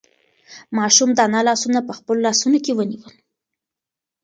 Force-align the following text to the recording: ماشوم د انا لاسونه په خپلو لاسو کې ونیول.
ماشوم 0.77 1.09
د 1.13 1.19
انا 1.27 1.41
لاسونه 1.47 1.79
په 1.87 1.93
خپلو 1.97 2.19
لاسو 2.25 2.47
کې 2.65 2.71
ونیول. 2.75 3.15